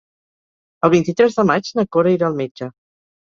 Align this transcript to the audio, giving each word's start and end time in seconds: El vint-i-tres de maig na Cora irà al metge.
El 0.87 0.91
vint-i-tres 0.93 1.37
de 1.41 1.45
maig 1.51 1.69
na 1.79 1.85
Cora 1.97 2.15
irà 2.17 2.27
al 2.31 2.39
metge. 2.41 2.71